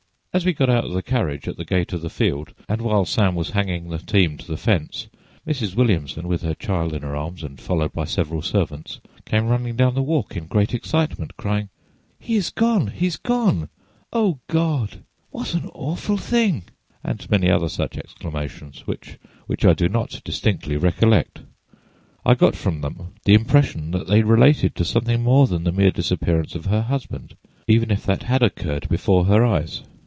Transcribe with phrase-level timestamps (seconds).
[0.41, 3.03] ]As we got out of the carriage at the gate of the field, and while
[3.03, 5.09] Sam was hanging the team to the fence,
[5.45, 5.75] Mrs.
[5.75, 9.93] Williamson, with her child in her arms and followed by several servants, came running down
[9.93, 11.67] the walk in great excitement, crying:
[12.17, 13.67] 'He is gone, he is gone!
[14.13, 15.03] O God!
[15.31, 16.63] what an awful thing!'
[17.03, 21.41] and many other such exclamations, which I do not distinctly recollect.
[22.25, 26.55] I got from them the impression that they related to something more—than the mere disappearance
[26.55, 27.35] of her husband,
[27.67, 29.81] even if that had occurred before her eyes.